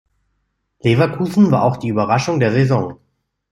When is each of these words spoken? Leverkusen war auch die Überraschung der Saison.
Leverkusen 0.79 1.51
war 1.51 1.61
auch 1.61 1.77
die 1.77 1.89
Überraschung 1.89 2.39
der 2.39 2.51
Saison. 2.51 2.97